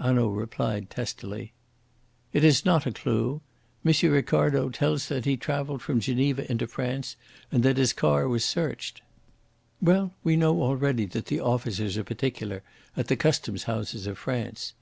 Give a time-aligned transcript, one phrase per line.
[0.00, 1.52] Hanaud replied testily:
[2.32, 3.42] "It is not a clue.
[3.84, 3.92] M.
[4.10, 7.14] Ricardo tells that he travelled from Geneva into France
[7.52, 9.02] and that his car was searched.
[9.80, 12.64] Well, we know already that the officers are particular
[12.96, 14.74] at the Custom Houses of France.